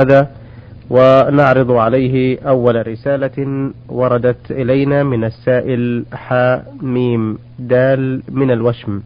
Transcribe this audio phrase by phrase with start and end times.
[0.00, 0.30] هذا
[0.90, 9.00] ونعرض عليه أول رسالة وردت إلينا من السائل حاء ميم دال من الوشم.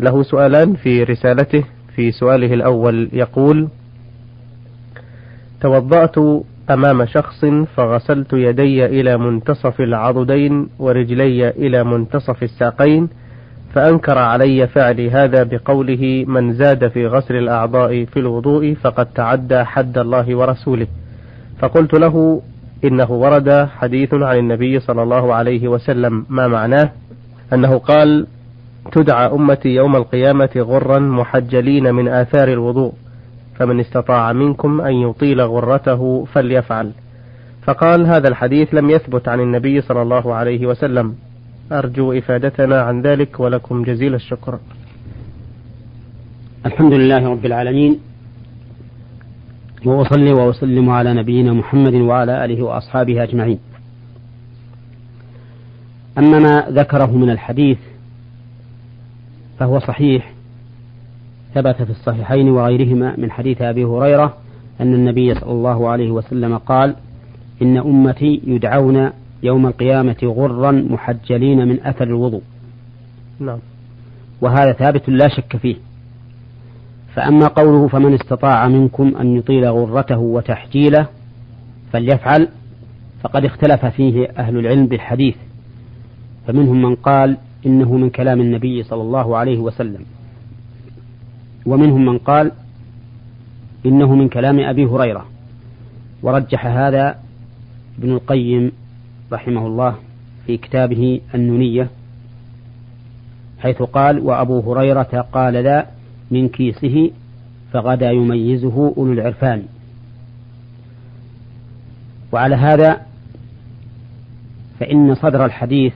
[0.00, 1.64] له سؤالان في رسالته.
[1.96, 3.68] في سؤاله الأول يقول
[5.60, 6.18] توضأت
[6.70, 7.44] أمام شخص
[7.76, 13.08] فغسلت يدي إلى منتصف العضدين ورجلي إلى منتصف الساقين
[13.74, 19.98] فأنكر علي فعلي هذا بقوله من زاد في غسل الأعضاء في الوضوء فقد تعدى حد
[19.98, 20.86] الله ورسوله.
[21.58, 22.42] فقلت له
[22.84, 26.90] إنه ورد حديث عن النبي صلى الله عليه وسلم ما معناه؟
[27.52, 28.26] أنه قال
[28.92, 32.92] تدعى أمتي يوم القيامة غرا محجلين من آثار الوضوء
[33.54, 36.92] فمن استطاع منكم أن يطيل غرته فليفعل.
[37.62, 41.14] فقال هذا الحديث لم يثبت عن النبي صلى الله عليه وسلم.
[41.72, 44.58] أرجو إفادتنا عن ذلك ولكم جزيل الشكر.
[46.66, 47.98] الحمد لله رب العالمين
[49.84, 53.58] وأصلي وأسلم على نبينا محمد وعلى آله وأصحابه أجمعين.
[56.18, 57.78] أما ما ذكره من الحديث
[59.58, 60.32] فهو صحيح
[61.54, 64.36] ثبت في الصحيحين وغيرهما من حديث أبي هريرة
[64.80, 66.96] أن النبي صلى الله عليه وسلم قال
[67.62, 69.10] إن أمتي يدعون
[69.42, 72.42] يوم القيامة غرا محجلين من أثر الوضوء.
[73.40, 73.58] نعم.
[74.40, 75.76] وهذا ثابت لا شك فيه.
[77.14, 81.06] فأما قوله فمن استطاع منكم أن يطيل غرته وتحجيله
[81.92, 82.48] فليفعل
[83.22, 85.36] فقد اختلف فيه أهل العلم بالحديث.
[86.46, 90.04] فمنهم من قال إنه من كلام النبي صلى الله عليه وسلم.
[91.66, 92.52] ومنهم من قال
[93.86, 95.26] إنه من كلام أبي هريرة.
[96.22, 97.18] ورجح هذا
[97.98, 98.72] ابن القيم
[99.32, 99.94] رحمه الله
[100.46, 101.88] في كتابه النونية
[103.58, 105.86] حيث قال وأبو هريرة قال ذا
[106.30, 107.10] من كيسه
[107.72, 109.62] فغدا يميزه أولو العرفان
[112.32, 113.00] وعلى هذا
[114.80, 115.92] فإن صدر الحديث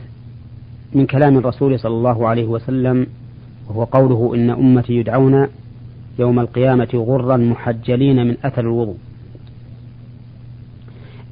[0.93, 3.07] من كلام الرسول صلى الله عليه وسلم
[3.69, 5.49] وهو قوله إن أمتي يدعون
[6.19, 8.97] يوم القيامة غرا محجلين من أثر الوضوء.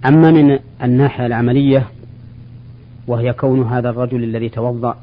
[0.06, 1.88] أما من الناحية العملية
[3.06, 4.96] وهي كون هذا الرجل الذي توضأ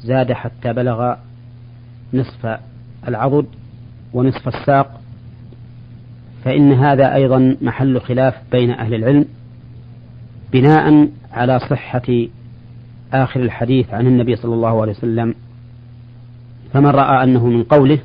[0.00, 1.14] زاد حتى بلغ
[2.14, 2.58] نصف
[3.08, 3.46] العضد
[4.12, 5.00] ونصف الساق
[6.44, 9.24] فإن هذا أيضا محل خلاف بين أهل العلم
[10.52, 12.26] بناء على صحة
[13.12, 15.34] آخر الحديث عن النبي صلى الله عليه وسلم.
[16.72, 17.98] فمن رأى أنه من قوله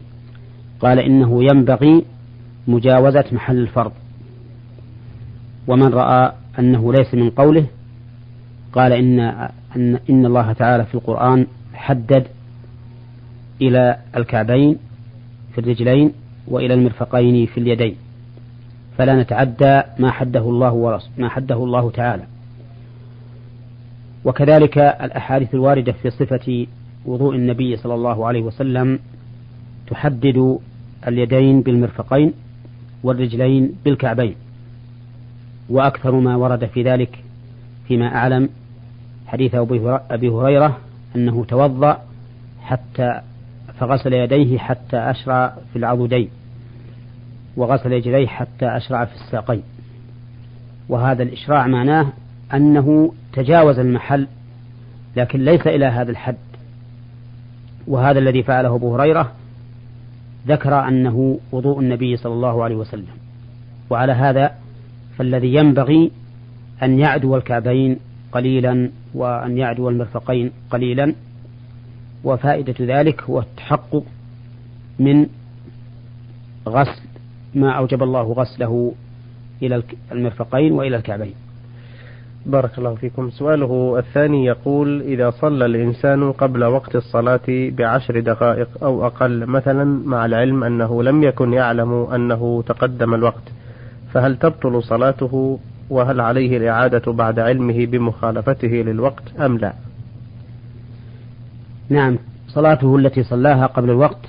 [0.79, 2.05] قال إنه ينبغي
[2.67, 3.91] مجاوزة محل الفرض.
[5.67, 7.65] ومن رأى أنه ليس من قوله
[8.73, 9.19] قال إن
[9.75, 12.27] أن إن الله تعالى في القرآن حدد
[13.61, 14.77] إلى الكعبين
[15.51, 16.13] في الرجلين
[16.47, 17.95] وإلى المرفقين في اليدين
[18.97, 22.23] فلا نتعدى ما حده الله ما حده الله تعالى.
[24.25, 26.67] وكذلك الأحاديث الواردة في صفة
[27.05, 28.99] وضوء النبي صلى الله عليه وسلم
[29.87, 30.59] تحدد
[31.07, 32.33] اليدين بالمرفقين
[33.03, 34.35] والرجلين بالكعبين.
[35.69, 37.23] وأكثر ما ورد في ذلك
[37.87, 38.49] فيما أعلم
[39.27, 39.55] حديث
[40.11, 40.77] أبي هريرة
[41.15, 42.01] أنه توضأ
[42.61, 43.21] حتى
[43.79, 46.29] فغسل يديه حتى أشرع في العضدين
[47.57, 49.63] وغسل رجليه حتى أشرع في الساقين.
[50.89, 52.07] وهذا الإشراع معناه
[52.53, 54.27] أنه تجاوز المحل
[55.15, 56.35] لكن ليس إلى هذا الحد.
[57.87, 59.31] وهذا الذي فعله أبو هريرة
[60.47, 63.07] ذكر أنه وضوء النبي صلى الله عليه وسلم.
[63.89, 64.51] وعلى هذا
[65.17, 66.11] فالذي ينبغي
[66.83, 67.99] أن يعدو الكعبين
[68.31, 71.13] قليلا وأن يعدو المرفقين قليلا.
[72.23, 74.03] وفائدة ذلك هو التحقق
[74.99, 75.25] من
[76.67, 77.01] غسل
[77.55, 78.93] ما أوجب الله غسله
[79.61, 81.33] إلى المرفقين وإلى الكعبين.
[82.45, 83.29] بارك الله فيكم.
[83.29, 90.25] سؤاله الثاني يقول إذا صلى الإنسان قبل وقت الصلاة بعشر دقائق أو أقل مثلا مع
[90.25, 93.56] العلم أنه لم يكن يعلم أنه تقدم الوقت
[94.13, 95.59] فهل تبطل صلاته
[95.89, 99.73] وهل عليه الإعادة بعد علمه بمخالفته للوقت أم لا؟
[101.89, 102.17] نعم
[102.47, 104.25] صلاته التي صلاها قبل الوقت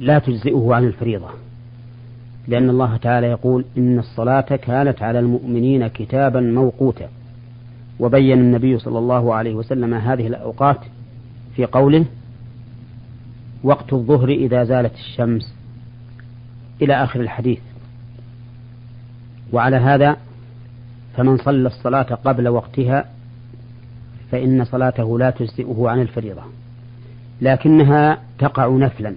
[0.00, 1.28] لا تجزئه عن الفريضة
[2.48, 7.08] لأن الله تعالى يقول إن الصلاة كانت على المؤمنين كتابا موقوتا
[8.00, 10.78] وبين النبي صلى الله عليه وسلم هذه الأوقات
[11.56, 12.04] في قوله
[13.64, 15.54] وقت الظهر إذا زالت الشمس.
[16.82, 17.58] إلى آخر الحديث.
[19.52, 20.16] وعلى هذا
[21.16, 23.04] فمن صلى الصلاة قبل وقتها
[24.30, 26.42] فإن صلاته لا تجزئه عن الفريضة
[27.40, 29.14] لكنها تقع نفلا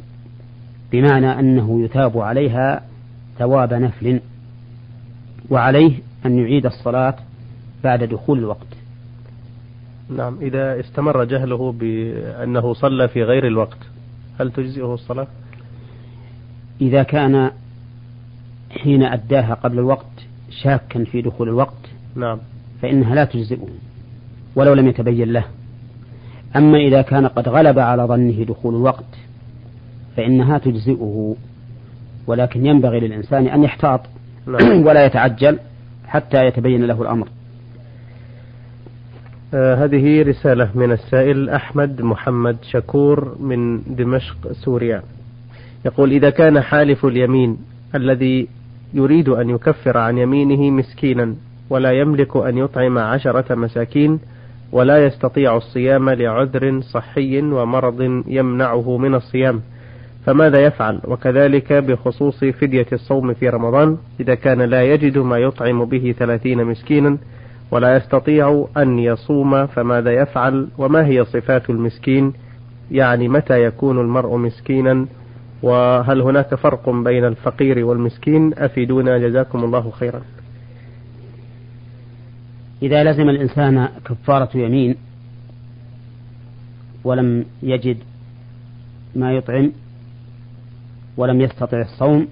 [0.92, 2.84] بمعنى أنه يثاب عليها
[3.40, 4.20] ثواب نفل
[5.50, 7.16] وعليه أن يعيد الصلاة
[7.84, 8.68] بعد دخول الوقت
[10.10, 13.78] نعم إذا استمر جهله بأنه صلى في غير الوقت
[14.40, 15.28] هل تجزئه الصلاة؟
[16.82, 17.52] إذا كان
[18.72, 20.06] حين أداها قبل الوقت
[20.64, 22.40] شاكا في دخول الوقت نعم.
[22.82, 23.68] فإنها لا تجزئه
[24.56, 25.44] ولو لم يتبين له.
[26.56, 29.18] أما إذا كان قد غلب على ظنه دخول الوقت
[30.18, 31.36] فإنها تجزئه
[32.28, 34.02] ولكن ينبغي للإنسان أن يحتاط
[34.48, 34.82] نعم.
[34.88, 35.60] ولا يتعجل
[36.08, 37.28] حتى يتبين له الأمر.
[39.54, 45.04] آه هذه رسالة من السائل أحمد محمد شكور من دمشق سوريا.
[45.86, 47.58] يقول إذا كان حالف اليمين
[47.96, 48.48] الذي
[48.94, 51.36] يريد أن يكفر عن يمينه مسكينا
[51.70, 54.20] ولا يملك أن يطعم عشرة مساكين
[54.72, 59.62] ولا يستطيع الصيام لعذر صحي ومرض يمنعه من الصيام.
[60.26, 66.16] فماذا يفعل؟ وكذلك بخصوص فدية الصوم في رمضان إذا كان لا يجد ما يطعم به
[66.20, 67.18] ثلاثين مسكينا
[67.72, 72.34] ولا يستطيع أن يصوم فماذا يفعل؟ وما هي صفات المسكين؟
[72.92, 75.06] يعني متى يكون المرء مسكينا؟
[75.64, 80.22] وهل هناك فرق بين الفقير والمسكين؟ أفيدونا جزاكم الله خيرا.
[82.82, 84.96] إذا لزم الإنسان كفارة يمين
[87.04, 87.98] ولم يجد
[89.16, 89.72] ما يطعم
[91.18, 92.28] ولم يستطع الصوم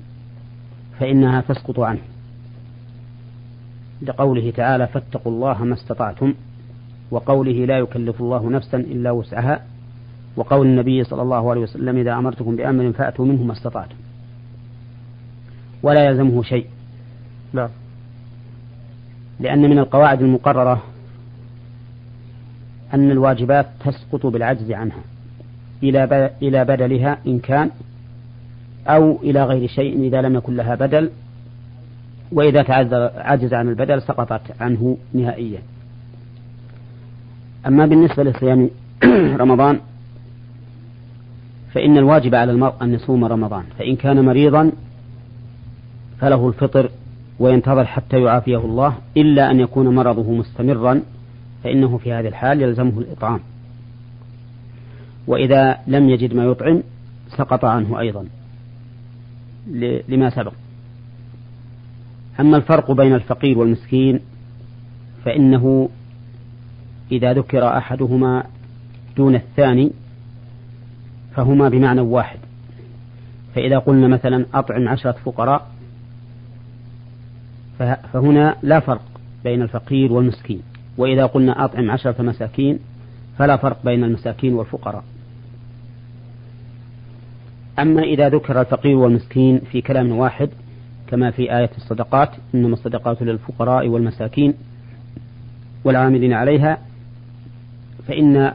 [0.99, 2.01] فإنها تسقط عنه.
[4.01, 6.33] لقوله تعالى فاتقوا الله ما استطعتم
[7.11, 9.65] وقوله لا يكلف الله نفسا إلا وسعها
[10.37, 13.95] وقول النبي صلى الله عليه وسلم إذا أمرتكم بأمر فأتوا منه ما استطعتم.
[15.83, 16.65] ولا يلزمه شيء.
[17.53, 17.69] نعم.
[19.39, 20.83] لأن من القواعد المقررة
[22.93, 25.01] أن الواجبات تسقط بالعجز عنها.
[25.83, 27.69] إلى إلى بدلها إن كان
[28.87, 31.11] أو إلى غير شيء إذا لم يكن لها بدل
[32.31, 35.59] وإذا تعذر عجز عن البدل سقطت عنه نهائيا.
[37.67, 38.69] أما بالنسبة لصيام
[39.43, 39.79] رمضان
[41.73, 44.71] فإن الواجب على المرء أن يصوم رمضان فإن كان مريضا
[46.19, 46.89] فله الفطر
[47.39, 51.01] وينتظر حتى يعافيه الله إلا أن يكون مرضه مستمرا
[51.63, 53.39] فإنه في هذه الحال يلزمه الإطعام.
[55.27, 56.83] وإذا لم يجد ما يطعم
[57.29, 58.25] سقط عنه أيضا
[60.07, 60.53] لما سبق.
[62.39, 64.19] أما الفرق بين الفقير والمسكين
[65.25, 65.89] فإنه
[67.11, 68.43] إذا ذكر أحدهما
[69.17, 69.91] دون الثاني
[71.37, 72.39] فهما بمعنى واحد.
[73.55, 75.67] فإذا قلنا مثلا أطعم عشرة فقراء
[78.13, 79.05] فهنا لا فرق
[79.43, 80.61] بين الفقير والمسكين.
[80.97, 82.79] وإذا قلنا أطعم عشرة مساكين
[83.37, 85.03] فلا فرق بين المساكين والفقراء.
[87.79, 90.49] أما إذا ذكر الفقير والمسكين في كلام واحد
[91.07, 94.53] كما في آية الصدقات إنما الصدقات للفقراء والمساكين
[95.83, 96.77] والعاملين عليها
[98.07, 98.53] فإن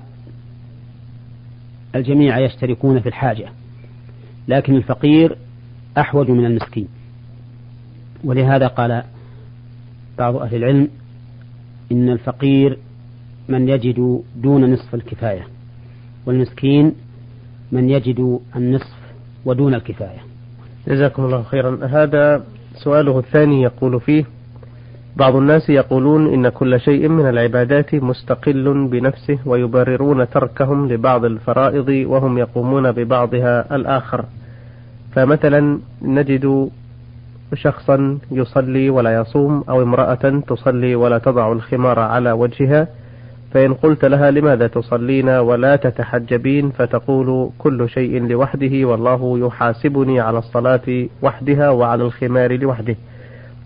[1.94, 3.48] الجميع يشتركون في الحاجة
[4.48, 5.36] لكن الفقير
[5.98, 6.88] أحوج من المسكين.
[8.24, 9.02] ولهذا قال
[10.18, 10.88] بعض أهل العلم
[11.92, 12.78] إن الفقير
[13.48, 15.46] من يجد دون نصف الكفاية
[16.26, 16.92] والمسكين
[17.72, 18.96] من يجد النصف
[19.44, 20.20] ودون الكفاية.
[20.88, 21.86] جزاكم الله خيرا.
[21.86, 24.24] هذا سؤاله الثاني يقول فيه
[25.16, 32.38] بعض الناس يقولون إن كل شيء من العبادات مستقل بنفسه ويبررون تركهم لبعض الفرائض وهم
[32.38, 34.24] يقومون ببعضها الآخر.
[35.14, 36.70] فمثلا نجد
[37.54, 42.88] شخصا يصلي ولا يصوم أو امرأة تصلي ولا تضع الخمار على وجهها
[43.52, 51.06] فإن قلت لها لماذا تصلين ولا تتحجبين؟ فتقول كل شيء لوحده والله يحاسبني على الصلاة
[51.22, 52.96] وحدها وعلى الخمار لوحده.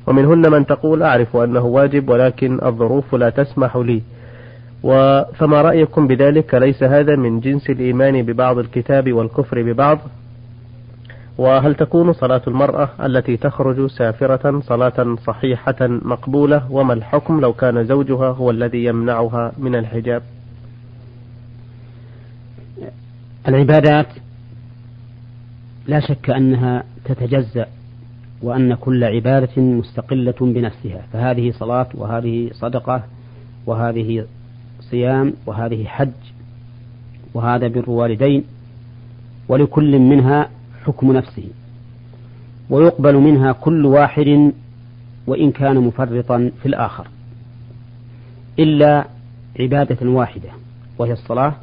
[0.07, 4.03] ومنهن من تقول أعرف أنه واجب ولكن الظروف لا تسمح لي.
[5.35, 9.99] فما رأيكم بذلك؟ ليس هذا من جنس الإيمان ببعض الكتاب والكفر ببعض؟
[11.39, 18.29] وهل تكون صلاة المرأة التي تخرج سافرة صلاة صحيحة مقبولة؟ وما الحكم لو كان زوجها
[18.29, 20.23] هو الذي يمنعها من الحجاب؟
[23.49, 24.07] العبادات
[25.87, 27.67] لا شك أنها تتجزأ
[28.43, 33.02] وأن كل عبادة مستقلة بنفسها فهذه صلاة وهذه صدقة
[33.66, 34.26] وهذه
[34.81, 36.11] صيام وهذه حج
[37.35, 38.45] وهذا بر والدين
[39.49, 40.50] ولكل منها
[40.85, 41.49] حكم نفسه
[42.71, 44.52] ويقبل منها كل واحد
[45.26, 47.09] وإن كان مفرطا في الآخر
[48.59, 49.07] إلا
[49.61, 50.49] عبادة واحدة
[50.99, 51.55] وهي الصلاة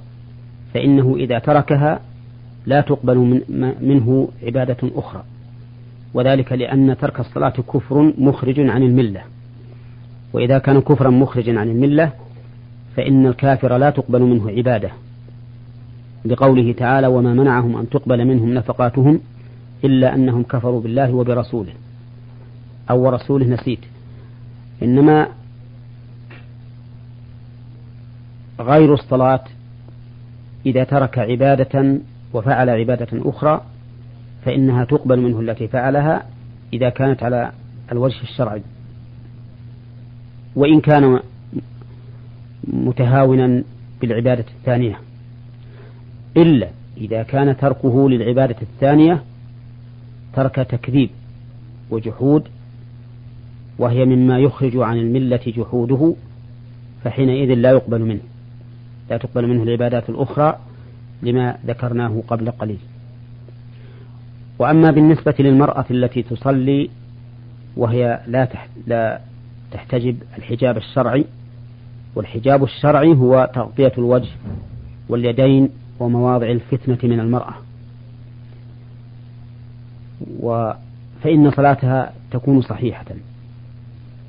[0.74, 2.00] فإنه إذا تركها
[2.66, 5.24] لا تقبل من منه عبادة أخرى.
[6.14, 9.22] وذلك لأن ترك الصلاة كفر مخرج عن الملة.
[10.34, 12.12] وإذا كان كفرا مخرجا عن الملة
[12.96, 14.92] فإن الكافر لا تقبل منه عبادة.
[16.26, 19.20] لقوله تعالى وما منعهم أن تقبل منهم نفقاتهم
[19.84, 21.74] إلا أنهم كفروا بالله وبرسوله.
[22.90, 23.80] أو ورسوله نسيت.
[24.84, 25.28] إنما
[28.60, 29.44] غير الصلاة
[30.66, 32.00] إذا ترك عبادة
[32.34, 33.62] وفعل عبادة أخرى
[34.46, 36.26] فإنها تقبل منه التي فعلها
[36.74, 37.52] إذا كانت على
[37.92, 38.62] الوجه الشرعي.
[40.56, 41.20] وإن كان
[42.68, 43.64] متهاونا
[44.02, 45.00] بالعبادة الثانية
[46.38, 49.24] إلا إذا كان تركه للعبادة الثانية
[50.34, 51.10] ترك تكذيب
[51.90, 52.48] وجحود
[53.80, 56.14] وهي مما يخرج عن الملة جحوده
[57.04, 58.22] فحينئذ لا يقبل منه.
[59.10, 60.60] لا تقبل منه العبادات الأخرى
[61.22, 62.80] لما ذكرناه قبل قليل.
[64.60, 66.90] وأما بالنسبة للمرأة التي تصلي
[67.78, 68.48] وهي لا
[68.88, 69.22] لا
[69.72, 71.26] تحتجب الحجاب الشرعي
[72.16, 74.30] والحجاب الشرعي هو تغطية الوجه
[75.10, 75.70] واليدين
[76.00, 77.54] ومواضع الفتنة من المرأة.
[80.40, 80.72] و
[81.24, 83.06] فإن صلاتها تكون صحيحة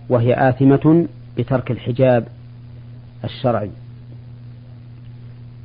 [0.08, 1.06] وهي آثمة
[1.38, 2.28] بترك الحجاب
[3.24, 3.70] الشرعي.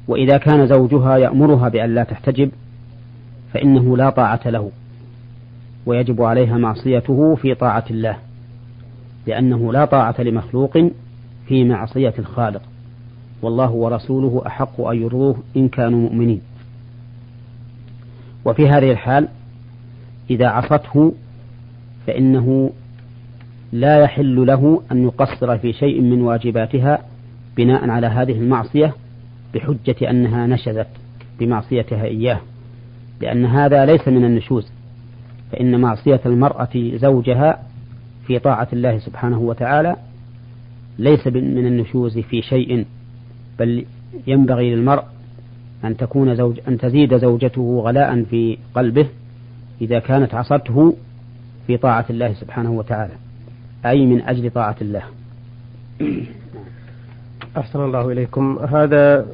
[0.08, 2.52] وإذا كان زوجها يأمرها بأن لا تحتجب
[3.54, 4.72] فإنه لا طاعة له
[5.86, 8.18] ويجب عليها معصيته في طاعة الله
[9.28, 10.78] لأنه لا طاعة لمخلوق
[11.48, 12.62] في معصية الخالق
[13.42, 16.42] والله ورسوله أحق أن يرضوه إن كانوا مؤمنين.
[18.46, 19.28] وفي هذه الحال
[20.30, 21.14] إذا عصته
[22.08, 22.72] فإنه
[23.72, 27.00] لا يحل له أن يقصر في شيء من واجباتها
[27.58, 28.94] بناء على هذه المعصية
[29.54, 30.88] بحجة أنها نشزت
[31.40, 32.42] بمعصيتها إياه.
[33.22, 34.72] لأن هذا ليس من النشوز
[35.52, 37.64] فإن معصية المرأة زوجها
[38.28, 39.96] في طاعة الله سبحانه وتعالى
[41.00, 42.86] ليس من النشوز في شيء
[43.60, 43.86] بل
[44.28, 45.04] ينبغي للمرء
[45.84, 49.08] أن تكون زوج أن تزيد زوجته غلاء في قلبه
[49.82, 50.96] إذا كانت عصته
[51.68, 53.14] في طاعة الله سبحانه وتعالى
[53.86, 55.04] أي من أجل طاعة الله.
[57.58, 58.60] أحسن الله إليكم.
[58.60, 59.26] هذا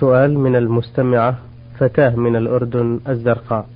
[0.00, 1.38] سؤال من المستمعة.
[1.78, 3.66] فتاة من الأردن الزرقاء.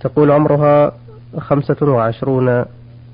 [0.00, 0.92] تقول عمرها
[1.38, 2.64] خمسة وعشرون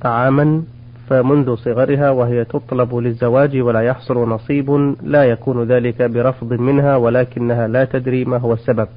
[0.05, 0.63] عاما
[1.09, 7.85] فمنذ صغرها وهي تطلب للزواج ولا يحصل نصيب لا يكون ذلك برفض منها ولكنها لا
[7.85, 8.89] تدري ما هو السبب.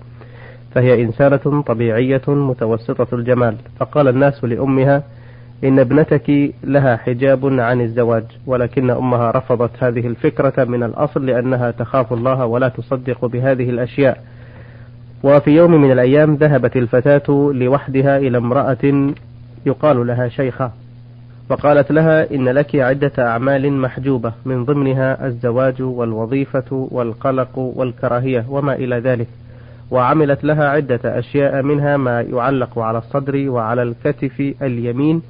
[0.76, 3.56] فهي إنسانة طبيعية متوسطة الجمال.
[3.80, 5.04] فقال الناس لأمها
[5.64, 12.14] إن ابنتك لها حجاب عن الزواج ولكن أمها رفضت هذه الفكرة من الأصل لأنها تخاف
[12.14, 14.24] الله ولا تصدق بهذه الأشياء.
[15.24, 19.14] وفي يوم من الأيام ذهبت الفتاة لوحدها إلى امرأة
[19.66, 20.72] يقال لها شيخة
[21.50, 29.00] وقالت لها إن لك عدة أعمال محجوبة من ضمنها الزواج والوظيفة والقلق والكراهية وما إلى
[29.00, 29.28] ذلك
[29.92, 35.22] وعملت لها عدة أشياء منها ما يعلق على الصدر وعلى الكتف اليمين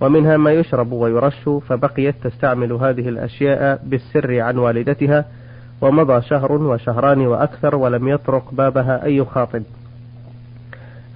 [0.00, 5.24] ومنها ما يشرب ويرش فبقيت تستعمل هذه الأشياء بالسر عن والدتها
[5.80, 9.62] ومضى شهر وشهران وأكثر ولم يطرق بابها أي خاطب.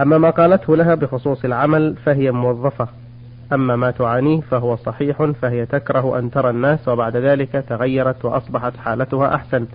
[0.00, 2.88] أما ما قالته لها بخصوص العمل فهي موظفة.
[3.52, 9.34] أما ما تعانيه فهو صحيح فهي تكره أن ترى الناس وبعد ذلك تغيرت وأصبحت حالتها
[9.34, 9.66] أحسن.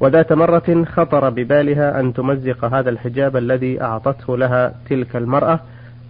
[0.00, 5.60] وذات مرة خطر ببالها أن تمزق هذا الحجاب الذي أعطته لها تلك المرأة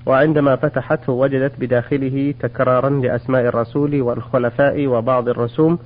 [0.06, 5.78] وعندما فتحته وجدت بداخله تكرارا لأسماء الرسول والخلفاء وبعض الرسوم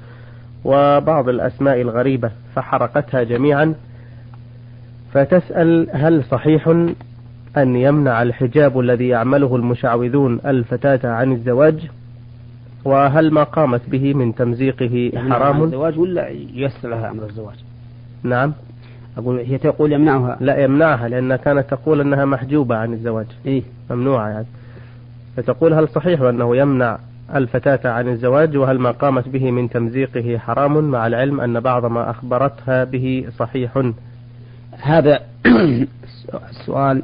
[0.64, 3.74] وبعض الأسماء الغريبة فحرقتها جميعا.
[5.12, 6.68] فتسأل هل صحيح
[7.56, 11.90] أن يمنع الحجاب الذي يعمله المشعوذون الفتاة عن الزواج؟
[12.84, 17.56] وهل ما قامت به من تمزيقه حرام؟ الزواج ولا يسر لها أمر الزواج؟
[18.22, 18.52] نعم.
[19.18, 23.26] أقول هي تقول يمنعها؟ لا يمنعها لأنها كانت تقول أنها محجوبة عن الزواج.
[23.46, 24.46] إيه؟ ممنوعة يعني.
[25.36, 26.98] فتقول هل صحيح أنه يمنع
[27.34, 32.10] الفتاة عن الزواج وهل ما قامت به من تمزيقه حرام؟ مع العلم أن بعض ما
[32.10, 33.92] أخبرتها به صحيح.
[34.82, 35.20] هذا
[36.50, 37.02] السؤال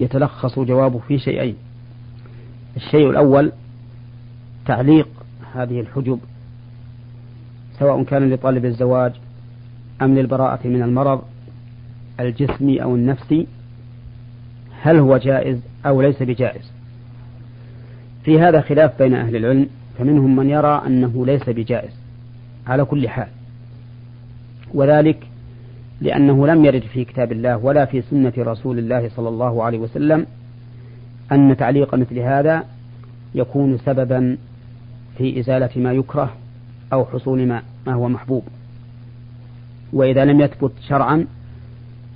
[0.00, 1.56] يتلخص جوابه في شيئين.
[2.76, 3.52] الشيء الأول
[4.66, 5.08] تعليق
[5.54, 6.20] هذه الحجب
[7.78, 9.12] سواء كان لطالب الزواج
[10.02, 11.22] أم للبراءة من المرض
[12.20, 13.46] الجسمي أو النفسي
[14.82, 16.72] هل هو جائز أو ليس بجائز؟
[18.24, 21.92] في هذا خلاف بين أهل العلم فمنهم من يرى أنه ليس بجائز
[22.66, 23.28] على كل حال.
[24.74, 25.26] وذلك
[26.00, 30.26] لأنه لم يرد في كتاب الله ولا في سنة رسول الله صلى الله عليه وسلم
[31.32, 32.64] أن تعليق مثل هذا
[33.34, 34.36] يكون سببا
[35.18, 36.32] في إزالة ما يكره
[36.92, 38.44] أو حصول ما, ما هو محبوب.
[39.92, 41.26] وإذا لم يثبت شرعا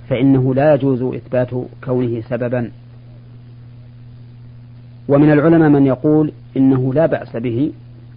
[0.09, 1.49] فإنه لا يجوز إثبات
[1.83, 2.71] كونه سببا
[5.09, 7.71] ومن العلماء من يقول إنه لا بأس به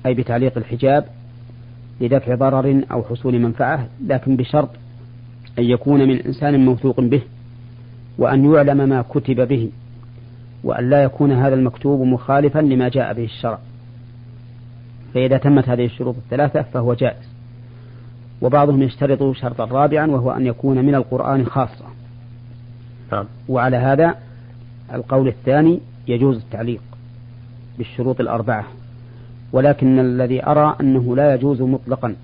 [0.07, 1.05] أي بتعليق الحجاب
[2.01, 4.69] لدفع ضرر أو حصول منفعة لكن بشرط
[5.59, 7.23] أن يكون من إنسان موثوق به
[8.19, 9.71] وأن يعلم ما كتب به
[10.65, 13.59] وأن لا يكون هذا المكتوب مخالفا لما جاء به الشرع.
[15.15, 17.31] فإذا تمت هذه الشروط الثلاثة فهو جائز.
[18.43, 21.85] وبعضهم يشترط شرطا رابعا وهو أن يكون من القرآن خاصة.
[23.13, 23.25] نعم.
[23.49, 24.15] وعلى هذا
[24.95, 25.81] القول الثاني
[26.11, 26.81] يجوز التعليق
[27.79, 28.65] بالشروط الأربعة
[29.53, 32.17] ولكن الذي أرى أنه لا يجوز مطلقا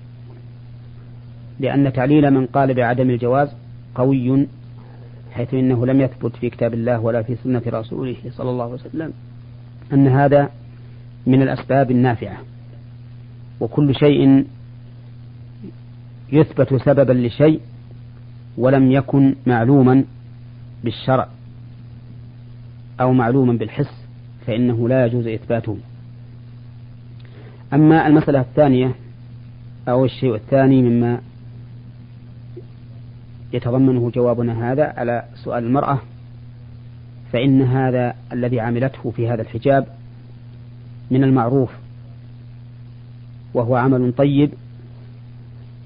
[1.59, 3.49] لأن تعليل من قال بعدم الجواز
[3.95, 4.47] قوي
[5.31, 9.13] حيث إنه لم يثبت في كتاب الله ولا في سنة رسوله صلى الله عليه وسلم
[9.93, 10.49] أن هذا
[11.27, 12.37] من الأسباب النافعة.
[13.59, 14.45] وكل شيء
[16.31, 17.61] يثبت سببا لشيء
[18.57, 20.03] ولم يكن معلوما
[20.83, 21.27] بالشرع.
[23.01, 24.07] أو معلوما بالحس
[24.47, 25.77] فإنه لا يجوز إثباته.
[27.73, 28.95] أما المسألة الثانية
[29.87, 31.21] أو الشيء الثاني مما
[33.53, 35.99] يتضمنه جوابنا هذا على سؤال المرأة
[37.33, 39.87] فإن هذا الذي عملته في هذا الحجاب
[41.11, 41.71] من المعروف
[43.53, 44.49] وهو عمل طيب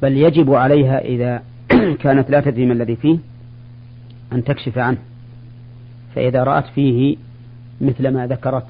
[0.02, 1.44] بل يجب عليها إذا
[2.04, 3.18] كانت لا تدري ما الذي فيه
[4.34, 4.98] أن تكشف عنه.
[6.16, 7.18] فإذا رأت فيه
[7.82, 8.66] مثل ما ذكرت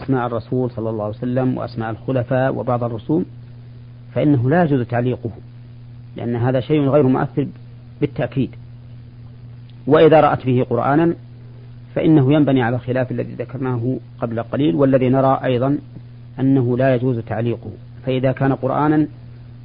[0.00, 3.24] أسماء الرسول صلى الله عليه وسلم وأسماء الخلفاء وبعض الرسوم
[4.14, 5.30] فإنه لا يجوز تعليقه
[6.16, 7.46] لأن هذا شيء غير مؤثر
[8.00, 8.50] بالتأكيد.
[9.86, 11.14] وإذا رأت فيه قرآنا
[11.94, 15.78] فإنه ينبني على الخلاف الذي ذكرناه قبل قليل والذي نرى أيضا
[16.40, 17.70] أنه لا يجوز تعليقه.
[18.06, 19.06] فإذا كان قرآنا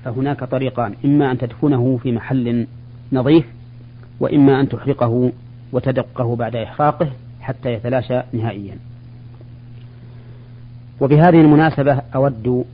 [0.04, 2.68] فهناك طريقان إما أن تدفنه في محل
[3.14, 3.46] نظيف
[4.20, 5.32] وإما أن تحرقه
[5.74, 8.78] وتدقه بعد إحراقه حتى يتلاشى نهائيا.
[11.02, 12.66] وبهذه المناسبة أود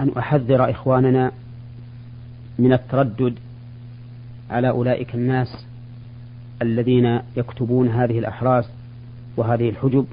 [0.00, 1.32] أن أحذر إخواننا
[2.58, 3.34] من التردد
[4.50, 5.66] على أولئك الناس
[6.62, 8.64] الذين يكتبون هذه الأحراس
[9.36, 10.06] وهذه الحجب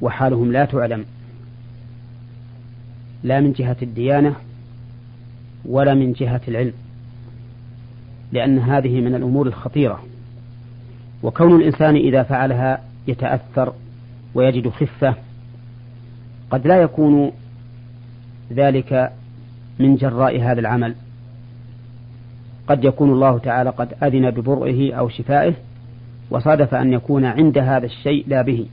[0.00, 1.04] وحالهم لا تعلم
[3.24, 4.34] لا من جهة الديانة
[5.64, 6.72] ولا من جهة العلم
[8.32, 10.02] لأن هذه من الأمور الخطيرة.
[11.22, 13.72] وكون الإنسان إذا فعلها يتأثر
[14.34, 15.14] ويجد خفة
[16.50, 17.32] قد لا يكون
[18.52, 19.12] ذلك
[19.78, 20.94] من جراء هذا العمل.
[22.66, 25.54] قد يكون الله تعالى قد أذن ببرئه أو شفائه
[26.30, 28.66] وصادف أن يكون عند هذا الشيء لا به.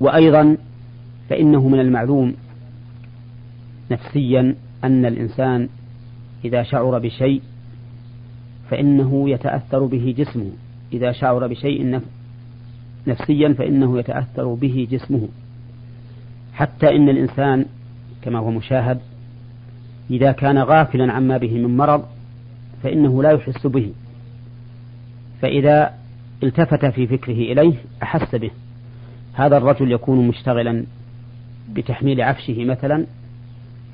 [0.00, 0.56] وأيضا
[1.30, 2.34] فإنه من المعلوم
[3.90, 5.68] نفسيا أن الإنسان
[6.44, 7.42] إذا شعر بشيء
[8.70, 10.50] فإنه يتأثر به جسمه.
[10.92, 12.00] إذا شعر بشيء
[13.06, 15.28] نفسيا فإنه يتأثر به جسمه.
[16.54, 17.64] حتى إن الإنسان
[18.22, 19.00] كما هو مشاهد
[20.10, 22.04] إذا كان غافلا عما به من مرض
[22.82, 23.92] فإنه لا يحس به.
[25.42, 25.94] فإذا
[26.42, 28.50] التفت في فكره إليه أحس به.
[29.34, 30.84] هذا الرجل يكون مشتغلا
[31.72, 33.06] بتحميل عفشه مثلا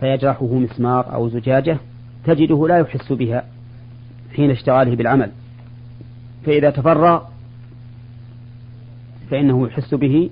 [0.00, 1.78] فيجرحه مسمار أو زجاجة
[2.24, 3.44] تجده لا يحس بها
[4.36, 5.30] حين اشتغاله بالعمل.
[6.48, 7.22] فإذا تفرغ
[9.30, 10.30] فإنه يحس به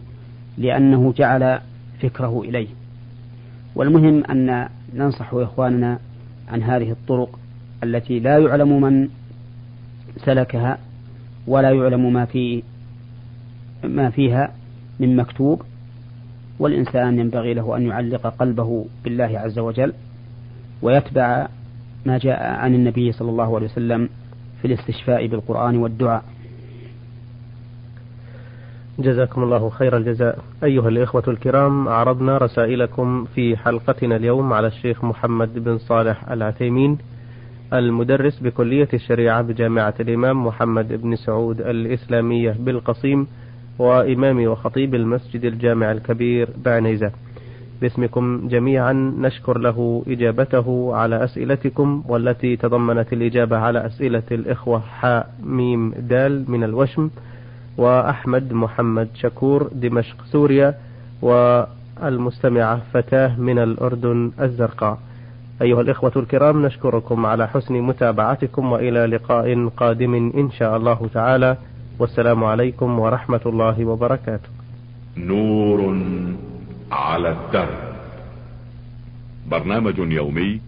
[0.59, 1.61] لأنه جعل
[2.00, 2.68] فكره إليه.
[3.74, 5.98] والمهم أن ننصح إخواننا
[6.48, 7.38] عن هذه الطرق
[7.83, 9.09] التي لا يعلم من
[10.16, 10.79] سلكها
[11.46, 12.62] ولا يعلم ما في
[13.85, 14.52] ما فيها
[15.00, 15.62] من مكتوب
[16.59, 19.92] والإنسان ينبغي له أن يعلق قلبه بالله عز وجل
[20.83, 21.48] ويتبع
[22.07, 24.09] ما جاء عن النبي صلى الله عليه وسلم
[24.62, 26.25] في الاستشفاء بالقرآن والدعاء.
[28.99, 30.38] جزاكم الله خير الجزاء.
[30.64, 36.99] أيها الإخوة الكرام عرضنا رسائلكم في حلقتنا اليوم على الشيخ محمد بن صالح العثيمين
[37.73, 43.27] المدرس بكلية الشريعة بجامعة الإمام محمد بن سعود الإسلامية بالقصيم
[43.79, 47.12] وإمام وخطيب المسجد الجامع الكبير بعنيزة.
[47.80, 55.92] باسمكم جميعا نشكر له إجابته على أسئلتكم والتي تضمنت الإجابة على أسئلة الإخوة حاء ميم
[55.98, 57.10] دال من الوشم
[57.76, 60.74] وأحمد محمد شكور دمشق سوريا
[61.22, 64.98] والمستمعة فتاة من الأردن الزرقاء.
[65.62, 71.56] أيها الإخوة الكرام نشكركم على حسن متابعتكم وإلى لقاء قادم إن شاء الله تعالى.
[71.98, 74.48] والسلام عليكم ورحمة الله وبركاته.
[75.16, 75.96] نور
[76.92, 77.96] على الدرب.
[79.46, 80.61] برنامج يومي